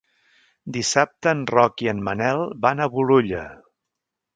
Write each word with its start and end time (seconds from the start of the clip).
Dissabte 0.77 1.31
en 1.35 1.45
Roc 1.57 1.85
i 1.87 1.93
en 1.95 2.03
Manel 2.11 2.45
van 2.67 2.83
a 2.87 2.93
Bolulla. 2.97 3.49